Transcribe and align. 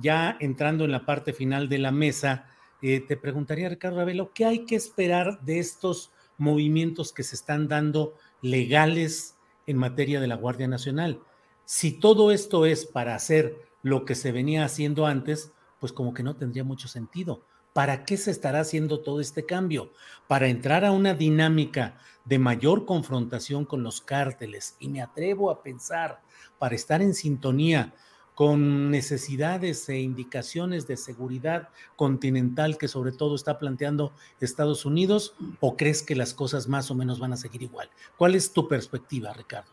ya 0.00 0.36
entrando 0.40 0.84
en 0.84 0.92
la 0.92 1.04
parte 1.04 1.32
final 1.32 1.68
de 1.68 1.78
la 1.78 1.92
mesa, 1.92 2.46
eh, 2.82 3.00
te 3.00 3.16
preguntaría, 3.16 3.68
Ricardo 3.68 3.98
Ravelo, 3.98 4.32
¿qué 4.32 4.44
hay 4.44 4.64
que 4.64 4.76
esperar 4.76 5.40
de 5.42 5.58
estos 5.58 6.12
movimientos 6.36 7.12
que 7.12 7.24
se 7.24 7.34
están 7.34 7.68
dando 7.68 8.14
legales 8.40 9.36
en 9.66 9.76
materia 9.76 10.20
de 10.20 10.28
la 10.28 10.36
Guardia 10.36 10.68
Nacional? 10.68 11.20
Si 11.64 11.92
todo 11.92 12.30
esto 12.30 12.66
es 12.66 12.86
para 12.86 13.14
hacer 13.14 13.68
lo 13.82 14.04
que 14.04 14.14
se 14.14 14.32
venía 14.32 14.64
haciendo 14.64 15.06
antes, 15.06 15.52
pues 15.80 15.92
como 15.92 16.14
que 16.14 16.22
no 16.22 16.36
tendría 16.36 16.64
mucho 16.64 16.88
sentido. 16.88 17.42
¿Para 17.72 18.04
qué 18.04 18.16
se 18.16 18.30
estará 18.30 18.60
haciendo 18.60 19.00
todo 19.00 19.20
este 19.20 19.44
cambio? 19.44 19.92
Para 20.26 20.48
entrar 20.48 20.84
a 20.84 20.92
una 20.92 21.14
dinámica 21.14 21.98
de 22.24 22.38
mayor 22.38 22.86
confrontación 22.86 23.64
con 23.64 23.82
los 23.82 24.00
cárteles. 24.00 24.76
Y 24.78 24.88
me 24.88 25.02
atrevo 25.02 25.50
a 25.50 25.62
pensar, 25.62 26.20
para 26.58 26.74
estar 26.74 27.02
en 27.02 27.14
sintonía 27.14 27.94
con 28.38 28.92
necesidades 28.92 29.88
e 29.88 29.98
indicaciones 29.98 30.86
de 30.86 30.96
seguridad 30.96 31.70
continental 31.96 32.78
que 32.78 32.86
sobre 32.86 33.10
todo 33.10 33.34
está 33.34 33.58
planteando 33.58 34.12
Estados 34.40 34.86
Unidos 34.86 35.34
o 35.58 35.76
crees 35.76 36.04
que 36.04 36.14
las 36.14 36.34
cosas 36.34 36.68
más 36.68 36.88
o 36.92 36.94
menos 36.94 37.18
van 37.18 37.32
a 37.32 37.36
seguir 37.36 37.62
igual? 37.62 37.90
¿Cuál 38.16 38.36
es 38.36 38.52
tu 38.52 38.68
perspectiva, 38.68 39.32
Ricardo? 39.32 39.72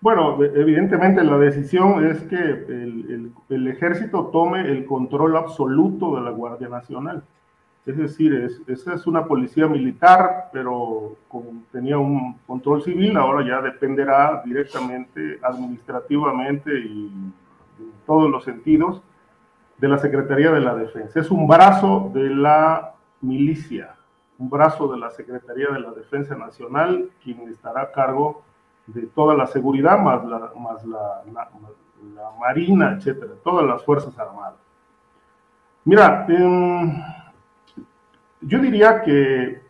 Bueno, 0.00 0.42
evidentemente 0.42 1.22
la 1.22 1.38
decisión 1.38 2.04
es 2.04 2.24
que 2.24 2.40
el, 3.48 3.68
ejército 3.68 4.30
tome 4.32 4.62
el 4.62 4.86
control 4.86 5.36
absoluto 5.36 6.16
de 6.16 6.22
la 6.22 6.30
Guardia 6.30 6.68
Nacional. 6.68 7.22
Es 7.86 7.98
decir, 7.98 8.34
es, 8.34 8.62
esa 8.66 8.94
es 8.94 9.06
una 9.06 9.26
policía 9.26 9.66
militar, 9.66 10.48
pero 10.52 11.16
tenía 11.70 11.98
un 11.98 12.38
control 12.46 12.82
civil, 12.82 13.16
ahora 13.16 13.46
ya 13.46 13.60
dependerá 13.60 14.42
directamente, 14.44 15.38
administrativamente 15.42 16.70
y 16.80 17.12
en 17.78 17.92
todos 18.06 18.30
los 18.30 18.44
sentidos 18.44 19.02
de 19.78 19.88
la 19.88 19.98
Secretaría 19.98 20.50
de 20.50 20.60
la 20.60 20.74
Defensa. 20.74 21.20
Es 21.20 21.30
un 21.30 21.46
brazo 21.46 22.10
de 22.14 22.30
la 22.30 22.94
milicia, 23.20 23.96
un 24.38 24.48
brazo 24.48 24.88
de 24.88 24.98
la 24.98 25.10
Secretaría 25.10 25.68
de 25.68 25.80
la 25.80 25.92
Defensa 25.92 26.36
Nacional, 26.36 27.10
quien 27.22 27.48
estará 27.48 27.82
a 27.82 27.92
cargo 27.92 28.42
de 28.86 29.02
toda 29.08 29.34
la 29.34 29.46
seguridad, 29.46 29.98
más 29.98 30.24
la, 30.24 30.52
más 30.56 30.84
la, 30.86 31.22
Marina, 32.38 32.92
etcétera, 32.92 33.32
todas 33.42 33.66
las 33.66 33.82
Fuerzas 33.82 34.18
Armadas. 34.18 34.54
Mira, 35.84 36.26
en 36.28 37.02
yo 38.46 38.58
diría 38.60 39.02
que 39.02 39.60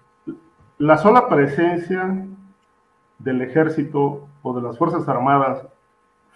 la 0.79 0.99
sola 0.99 1.29
presencia 1.29 2.27
del 3.19 3.43
ejército 3.43 4.27
o 4.43 4.55
de 4.55 4.63
las 4.63 4.77
Fuerzas 4.77 5.09
Armadas 5.09 5.67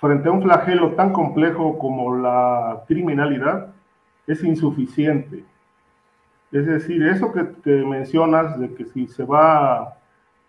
frente 0.00 0.28
a 0.28 0.32
un 0.32 0.42
flagelo 0.42 0.92
tan 0.94 1.12
complejo 1.12 1.78
como 1.78 2.16
la 2.16 2.84
criminalidad 2.86 3.74
es 4.26 4.44
insuficiente. 4.44 5.44
Es 6.52 6.66
decir, 6.66 7.02
eso 7.02 7.32
que, 7.32 7.44
te 7.44 7.84
mencionas 7.84 8.58
de 8.58 8.72
que 8.74 8.84
si 8.86 9.08
se 9.08 9.24
va, 9.24 9.96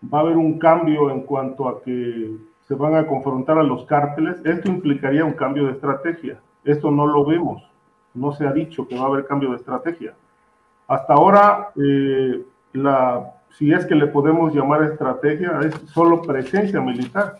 va 0.02 0.18
a 0.18 0.20
haber 0.20 0.36
un 0.36 0.58
cambio 0.58 1.10
en 1.10 1.22
cuanto 1.22 1.68
a 1.68 1.82
que 1.82 2.36
se 2.62 2.74
van 2.74 2.94
a 2.94 3.06
confrontar 3.06 3.58
a 3.58 3.64
los 3.64 3.84
cárteles, 3.84 4.36
esto 4.44 4.68
implicaría 4.68 5.24
un 5.24 5.32
cambio 5.32 5.66
de 5.66 5.72
estrategia. 5.72 6.40
Esto 6.64 6.90
no 6.90 7.06
lo 7.06 7.24
vemos. 7.24 7.68
No 8.14 8.32
se 8.32 8.46
ha 8.46 8.52
dicho 8.52 8.86
que 8.86 8.96
va 8.96 9.02
a 9.02 9.06
haber 9.08 9.26
cambio 9.26 9.50
de 9.50 9.56
estrategia. 9.56 10.14
Hasta 10.90 11.14
ahora, 11.14 11.68
eh, 11.76 12.44
si 13.50 13.72
es 13.72 13.86
que 13.86 13.94
le 13.94 14.08
podemos 14.08 14.52
llamar 14.52 14.82
estrategia, 14.82 15.60
es 15.60 15.72
solo 15.92 16.20
presencia 16.20 16.80
militar, 16.80 17.38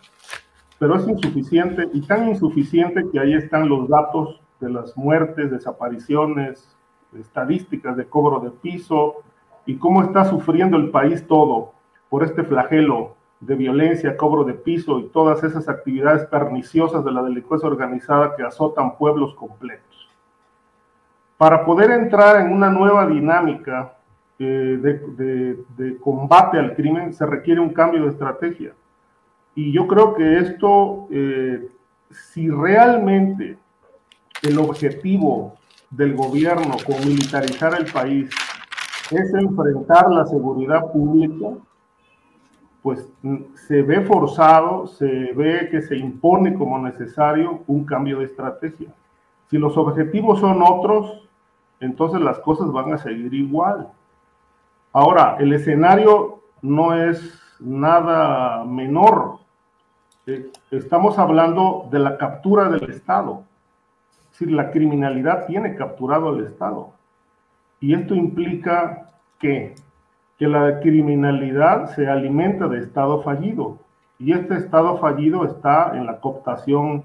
pero 0.78 0.94
es 0.94 1.08
insuficiente 1.08 1.88
y 1.92 2.00
tan 2.02 2.28
insuficiente 2.28 3.04
que 3.10 3.18
ahí 3.18 3.34
están 3.34 3.68
los 3.68 3.88
datos 3.88 4.40
de 4.60 4.70
las 4.70 4.96
muertes, 4.96 5.50
desapariciones, 5.50 6.76
estadísticas 7.18 7.96
de 7.96 8.04
cobro 8.04 8.38
de 8.38 8.52
piso 8.52 9.16
y 9.66 9.78
cómo 9.78 10.04
está 10.04 10.26
sufriendo 10.26 10.76
el 10.76 10.90
país 10.90 11.26
todo 11.26 11.72
por 12.08 12.22
este 12.22 12.44
flagelo 12.44 13.16
de 13.40 13.56
violencia, 13.56 14.16
cobro 14.16 14.44
de 14.44 14.54
piso 14.54 15.00
y 15.00 15.08
todas 15.08 15.42
esas 15.42 15.68
actividades 15.68 16.24
perniciosas 16.26 17.04
de 17.04 17.10
la 17.10 17.24
delincuencia 17.24 17.68
organizada 17.68 18.36
que 18.36 18.44
azotan 18.44 18.96
pueblos 18.96 19.34
completos. 19.34 20.09
Para 21.40 21.64
poder 21.64 21.90
entrar 21.92 22.38
en 22.44 22.52
una 22.52 22.68
nueva 22.68 23.06
dinámica 23.06 23.94
eh, 24.38 24.76
de, 25.78 25.96
combate 25.98 26.58
al 26.58 26.74
crimen 26.74 27.14
se 27.14 27.24
requiere 27.24 27.58
un 27.58 27.72
cambio 27.72 28.02
de 28.02 28.10
estrategia. 28.10 28.74
Y 29.54 29.72
yo 29.72 29.86
creo 29.86 30.12
que 30.12 30.36
esto, 30.36 31.08
eh, 31.10 31.66
si 32.10 32.50
realmente 32.50 33.56
el 34.42 34.58
objetivo 34.58 35.54
del 35.88 36.14
gobierno 36.14 36.76
con 36.84 36.98
militarizar 37.08 37.72
el 37.80 37.90
país 37.90 38.28
es 39.10 39.32
enfrentar 39.32 40.10
la 40.10 40.26
seguridad 40.26 40.92
pública, 40.92 41.56
pues 42.82 43.08
mm, 43.22 43.54
se 43.54 43.80
ve 43.80 44.02
forzado, 44.02 44.88
se 44.88 45.32
ve 45.32 45.70
que 45.70 45.80
se 45.80 45.96
impone 45.96 46.52
como 46.52 46.78
necesario 46.78 47.62
un 47.66 47.86
cambio 47.86 48.18
de 48.18 48.26
estrategia. 48.26 48.92
Si 49.48 49.56
los 49.56 49.74
objetivos 49.78 50.38
son 50.38 50.62
otros, 50.62 51.29
entonces 51.80 52.20
las 52.20 52.38
cosas 52.38 52.70
van 52.70 52.92
a 52.92 52.98
seguir 52.98 53.32
igual. 53.34 53.88
Ahora, 54.92 55.36
el 55.38 55.52
escenario 55.52 56.40
no 56.62 56.94
es 56.94 57.40
nada 57.58 58.64
menor. 58.64 59.38
Eh, 60.26 60.50
estamos 60.70 61.18
hablando 61.18 61.88
de 61.90 61.98
la 61.98 62.18
captura 62.18 62.68
del 62.68 62.90
Estado. 62.90 63.44
Es 64.32 64.40
la 64.42 64.70
criminalidad 64.70 65.46
tiene 65.46 65.74
capturado 65.74 66.30
al 66.30 66.44
Estado. 66.44 66.90
Y 67.80 67.94
esto 67.94 68.14
implica 68.14 69.10
que, 69.38 69.74
que 70.38 70.46
la 70.46 70.80
criminalidad 70.80 71.94
se 71.94 72.06
alimenta 72.06 72.68
de 72.68 72.78
Estado 72.78 73.22
fallido. 73.22 73.78
Y 74.18 74.32
este 74.32 74.56
Estado 74.56 74.98
fallido 74.98 75.44
está 75.44 75.96
en 75.96 76.06
la 76.06 76.20
cooptación 76.20 77.04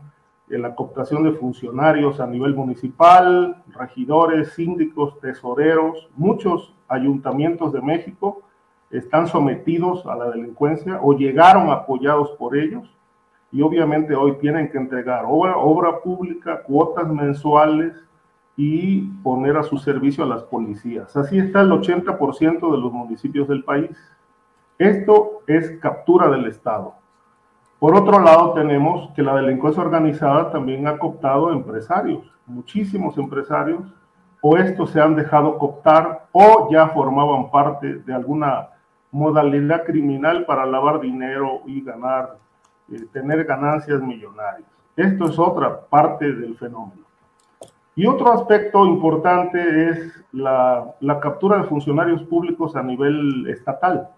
en 0.49 0.61
la 0.61 0.75
cooptación 0.75 1.23
de 1.23 1.33
funcionarios 1.33 2.19
a 2.19 2.27
nivel 2.27 2.53
municipal, 2.53 3.63
regidores, 3.67 4.53
síndicos, 4.53 5.19
tesoreros, 5.19 6.07
muchos 6.15 6.73
ayuntamientos 6.87 7.73
de 7.73 7.81
México 7.81 8.43
están 8.91 9.27
sometidos 9.27 10.05
a 10.05 10.15
la 10.15 10.29
delincuencia 10.29 10.99
o 11.01 11.13
llegaron 11.13 11.69
apoyados 11.69 12.31
por 12.31 12.55
ellos 12.55 12.89
y 13.51 13.61
obviamente 13.61 14.15
hoy 14.15 14.37
tienen 14.39 14.69
que 14.69 14.77
entregar 14.77 15.25
obra, 15.27 15.57
obra 15.57 15.99
pública, 16.01 16.61
cuotas 16.63 17.07
mensuales 17.07 17.93
y 18.57 19.01
poner 19.23 19.57
a 19.57 19.63
su 19.63 19.77
servicio 19.77 20.23
a 20.23 20.27
las 20.27 20.43
policías. 20.43 21.15
Así 21.17 21.37
está 21.37 21.61
el 21.61 21.71
80% 21.71 22.71
de 22.71 22.77
los 22.77 22.91
municipios 22.91 23.47
del 23.47 23.63
país. 23.63 23.89
Esto 24.77 25.41
es 25.47 25.79
captura 25.79 26.29
del 26.29 26.45
Estado. 26.45 26.95
Por 27.79 27.95
otro 27.95 28.19
lado, 28.19 28.53
tenemos 28.53 29.11
que 29.11 29.21
la 29.21 29.35
delincuencia 29.35 29.83
organizada 29.83 30.51
también 30.51 30.87
ha 30.87 30.97
cooptado 30.97 31.51
empresarios, 31.51 32.23
muchísimos 32.45 33.17
empresarios, 33.17 33.81
o 34.41 34.57
estos 34.57 34.91
se 34.91 35.01
han 35.01 35.15
dejado 35.15 35.57
cooptar 35.57 36.27
o 36.31 36.69
ya 36.71 36.87
formaban 36.89 37.49
parte 37.51 37.95
de 37.95 38.13
alguna 38.13 38.69
modalidad 39.11 39.83
criminal 39.83 40.45
para 40.45 40.65
lavar 40.65 40.99
dinero 40.99 41.61
y 41.65 41.81
ganar, 41.81 42.37
eh, 42.91 43.05
tener 43.11 43.43
ganancias 43.43 44.01
millonarias. 44.01 44.69
Esto 44.95 45.25
es 45.25 45.39
otra 45.39 45.81
parte 45.81 46.31
del 46.31 46.55
fenómeno. 46.57 47.03
Y 47.95 48.05
otro 48.05 48.31
aspecto 48.31 48.85
importante 48.85 49.89
es 49.89 50.23
la, 50.31 50.93
la 50.99 51.19
captura 51.19 51.57
de 51.57 51.63
funcionarios 51.63 52.23
públicos 52.23 52.75
a 52.75 52.83
nivel 52.83 53.47
estatal, 53.49 54.09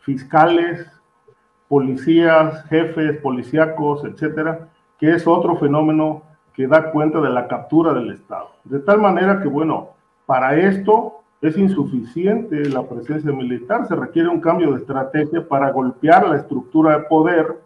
fiscales, 0.00 0.86
policías, 1.68 2.64
jefes, 2.66 3.18
policíacos, 3.18 4.04
etcétera, 4.04 4.68
que 4.98 5.12
es 5.12 5.26
otro 5.26 5.56
fenómeno 5.56 6.22
que 6.54 6.66
da 6.66 6.90
cuenta 6.90 7.20
de 7.20 7.30
la 7.30 7.48
captura 7.48 7.92
del 7.92 8.10
Estado. 8.10 8.50
De 8.64 8.80
tal 8.80 9.00
manera 9.00 9.42
que, 9.42 9.48
bueno, 9.48 9.90
para 10.24 10.56
esto 10.56 11.20
es 11.42 11.56
insuficiente 11.58 12.68
la 12.70 12.82
presencia 12.88 13.30
militar, 13.30 13.86
se 13.86 13.94
requiere 13.94 14.28
un 14.28 14.40
cambio 14.40 14.72
de 14.72 14.78
estrategia 14.78 15.46
para 15.46 15.70
golpear 15.70 16.26
la 16.28 16.36
estructura 16.36 16.98
de 16.98 17.04
poder, 17.04 17.60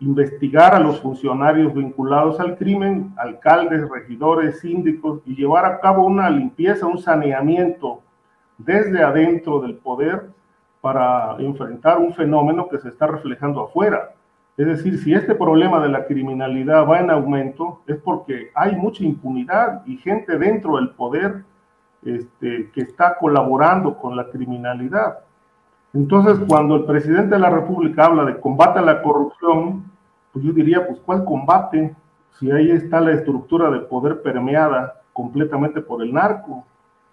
investigar 0.00 0.74
a 0.74 0.80
los 0.80 1.00
funcionarios 1.00 1.72
vinculados 1.74 2.40
al 2.40 2.56
crimen, 2.56 3.12
alcaldes, 3.16 3.88
regidores, 3.88 4.58
síndicos, 4.58 5.20
y 5.24 5.36
llevar 5.36 5.64
a 5.64 5.78
cabo 5.78 6.04
una 6.04 6.28
limpieza, 6.28 6.86
un 6.86 6.98
saneamiento 6.98 8.00
desde 8.58 9.02
adentro 9.02 9.60
del 9.60 9.76
poder 9.76 10.30
para 10.82 11.36
enfrentar 11.38 11.98
un 11.98 12.12
fenómeno 12.12 12.68
que 12.68 12.78
se 12.78 12.88
está 12.88 13.06
reflejando 13.06 13.62
afuera. 13.62 14.10
Es 14.56 14.66
decir, 14.66 14.98
si 14.98 15.14
este 15.14 15.34
problema 15.34 15.80
de 15.80 15.88
la 15.88 16.04
criminalidad 16.06 16.86
va 16.86 16.98
en 16.98 17.10
aumento, 17.10 17.80
es 17.86 17.96
porque 17.96 18.50
hay 18.54 18.76
mucha 18.76 19.04
impunidad 19.04 19.86
y 19.86 19.96
gente 19.96 20.36
dentro 20.36 20.76
del 20.76 20.90
poder 20.90 21.44
este, 22.04 22.68
que 22.74 22.80
está 22.80 23.16
colaborando 23.16 23.96
con 23.96 24.16
la 24.16 24.28
criminalidad. 24.28 25.20
Entonces, 25.94 26.40
cuando 26.48 26.76
el 26.76 26.84
presidente 26.84 27.36
de 27.36 27.40
la 27.40 27.50
República 27.50 28.06
habla 28.06 28.24
de 28.24 28.40
combate 28.40 28.80
a 28.80 28.82
la 28.82 29.02
corrupción, 29.02 29.84
pues 30.32 30.44
yo 30.44 30.52
diría, 30.52 30.84
pues 30.86 30.98
¿cuál 31.00 31.24
combate? 31.24 31.94
Si 32.40 32.50
ahí 32.50 32.72
está 32.72 33.00
la 33.00 33.12
estructura 33.12 33.70
de 33.70 33.80
poder 33.80 34.20
permeada 34.20 35.00
completamente 35.12 35.80
por 35.80 36.02
el 36.02 36.12
narco. 36.12 36.64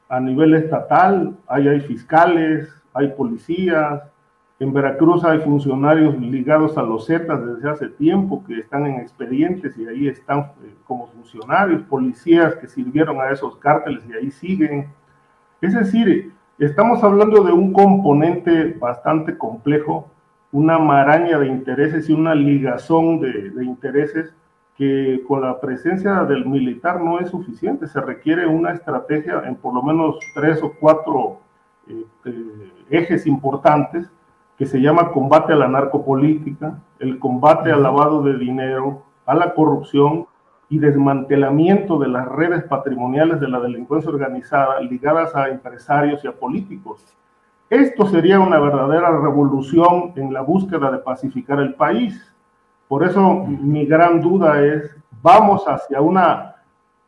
A 0.08 0.20
nivel 0.20 0.56
estatal, 0.56 1.36
ahí 1.48 1.68
hay 1.68 1.82
fiscales, 1.82 2.68
hay 3.00 3.10
policías, 3.10 4.04
en 4.60 4.74
Veracruz 4.74 5.24
hay 5.24 5.40
funcionarios 5.40 6.20
ligados 6.20 6.78
a 6.78 6.84
los 6.84 7.08
Zetas 7.08 7.46
desde 7.46 7.70
hace 7.70 7.88
tiempo 7.88 8.44
que 8.46 8.60
están 8.60 8.86
en 8.86 9.00
expedientes 9.00 9.78
y 9.78 9.88
ahí 9.88 10.08
están 10.10 10.52
eh, 10.64 10.76
como 10.84 11.08
funcionarios, 11.08 11.82
policías 11.84 12.56
que 12.56 12.68
sirvieron 12.68 13.22
a 13.22 13.32
esos 13.32 13.56
cárteles 13.58 14.04
y 14.10 14.14
ahí 14.14 14.32
siguen. 14.32 14.90
Es 15.62 15.74
decir, 15.74 16.34
estamos 16.58 17.02
hablando 17.06 17.42
de 17.44 17.54
un 17.54 17.72
componente 17.72 18.76
bastante 18.78 19.38
complejo, 19.38 20.12
una 20.52 20.78
maraña 20.78 21.40
de 21.40 21.48
intereses 21.48 22.10
y 22.10 22.14
una 22.14 22.36
ligazón 22.36 23.22
de, 23.22 23.52
de 23.52 23.64
intereses 23.64 24.34
que 24.76 25.24
con 25.26 25.42
la 25.42 25.62
presencia 25.62 26.24
del 26.26 26.46
militar 26.46 27.02
no 27.02 27.20
es 27.20 27.30
suficiente, 27.30 27.88
se 27.88 28.02
requiere 28.02 28.46
una 28.46 28.74
estrategia 28.74 29.42
en 29.46 29.56
por 29.56 29.74
lo 29.74 29.84
menos 29.84 30.20
tres 30.34 30.62
o 30.62 30.74
cuatro 30.80 31.40
eh, 31.90 32.72
ejes 32.90 33.26
importantes 33.28 34.10
que 34.58 34.66
se 34.66 34.80
llama 34.82 35.12
combate 35.12 35.54
a 35.54 35.56
la 35.56 35.68
narcopolítica, 35.68 36.80
el 37.00 37.18
combate 37.18 37.72
al 37.72 37.82
lavado 37.82 38.22
de 38.22 38.38
dinero, 38.38 39.04
a 39.26 39.34
la 39.34 39.54
corrupción 39.54 40.28
y 40.70 40.80
desmantelamiento 40.80 41.98
de 41.98 42.10
las 42.10 42.28
redes 42.28 42.64
patrimoniales 42.66 43.40
de 43.40 43.48
la 43.48 43.60
delincuencia 43.60 44.12
organizada 44.12 44.80
ligadas 44.82 45.36
a 45.36 45.48
empresarios 45.50 46.24
y 46.24 46.28
a 46.28 46.34
políticos. 46.34 47.16
Esto 47.70 48.08
sería 48.08 48.40
una 48.40 48.60
verdadera 48.60 49.10
revolución 49.18 50.14
en 50.16 50.34
la 50.34 50.42
búsqueda 50.42 50.92
de 50.92 51.00
pacificar 51.00 51.60
el 51.60 51.76
país. 51.76 52.34
Por 52.88 53.04
eso 53.04 53.46
mi 53.46 53.86
gran 53.86 54.20
duda 54.20 54.62
es, 54.64 54.96
¿vamos 55.22 55.64
hacia 55.68 56.02
una, 56.02 56.56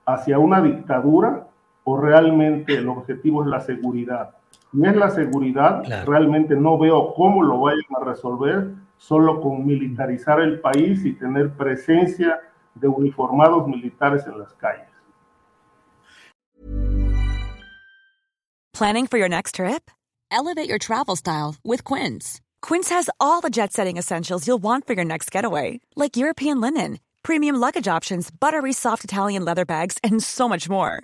hacia 0.05 0.39
una 0.39 0.61
dictadura 0.61 1.47
o 1.83 1.97
realmente 1.99 2.75
el 2.75 2.87
objetivo 2.89 3.43
es 3.43 3.49
la 3.49 3.59
seguridad? 3.59 4.35
No 4.73 4.89
es 4.89 4.95
la 4.95 5.09
seguridad, 5.09 5.83
realmente 6.05 6.55
no 6.55 6.77
veo 6.77 7.13
cómo 7.13 7.43
lo 7.43 7.59
vayan 7.59 7.83
a 7.99 8.05
resolver 8.05 8.73
solo 8.97 9.41
con 9.41 9.65
militarizar 9.65 10.39
el 10.39 10.59
país 10.59 11.03
y 11.03 11.13
tener 11.13 11.51
presencia 11.51 12.39
de 12.75 12.87
uniformados 12.87 13.67
militares 13.67 14.25
en 14.27 14.39
las 14.39 14.53
calles. 14.53 14.87
Planning 18.73 19.07
for 19.07 19.17
your 19.17 19.29
next 19.29 19.55
trip? 19.55 19.91
Elevate 20.31 20.67
your 20.67 20.79
travel 20.79 21.15
style 21.15 21.55
with 21.63 21.83
Quince. 21.83 22.41
Quince 22.61 22.89
has 22.89 23.09
all 23.19 23.41
the 23.41 23.49
jet-setting 23.49 23.97
essentials 23.97 24.47
you'll 24.47 24.61
want 24.61 24.87
for 24.87 24.93
your 24.93 25.03
next 25.03 25.29
getaway, 25.29 25.81
like 25.95 26.15
European 26.15 26.61
linen, 26.61 26.99
premium 27.21 27.57
luggage 27.57 27.87
options, 27.87 28.31
buttery 28.31 28.71
soft 28.73 29.03
Italian 29.03 29.43
leather 29.43 29.65
bags, 29.65 29.97
and 30.03 30.23
so 30.23 30.47
much 30.47 30.69
more. 30.69 31.03